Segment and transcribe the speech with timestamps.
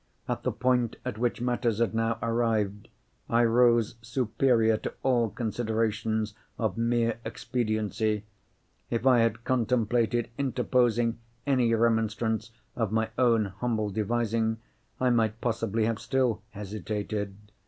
[0.27, 2.87] At the point at which matters had now arrived,
[3.29, 8.23] I rose superior to all considerations of mere expediency.
[8.89, 14.57] If I had contemplated interposing any remonstrance of my own humble devising,
[14.99, 17.35] I might possibly have still hesitated.